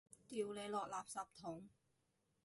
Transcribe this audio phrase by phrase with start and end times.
[0.27, 1.69] 掉你落垃圾桶！